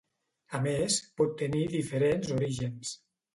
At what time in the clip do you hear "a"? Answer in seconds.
0.59-0.61